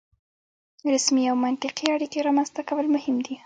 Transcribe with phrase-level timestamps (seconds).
[0.93, 3.35] رسمي او منطقي اړیکې رامنځته کول مهم دي.